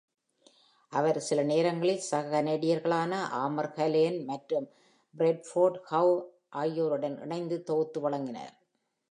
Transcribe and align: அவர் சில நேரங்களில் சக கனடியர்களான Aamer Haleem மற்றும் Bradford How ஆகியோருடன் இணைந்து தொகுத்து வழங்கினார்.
அவர் 0.91 1.19
சில 1.25 1.41
நேரங்களில் 1.49 1.99
சக 2.07 2.31
கனடியர்களான 2.31 3.11
Aamer 3.41 3.67
Haleem 3.77 4.15
மற்றும் 4.31 4.67
Bradford 5.15 5.77
How 5.91 6.07
ஆகியோருடன் 6.63 7.17
இணைந்து 7.25 7.57
தொகுத்து 7.69 8.01
வழங்கினார். 8.07 8.55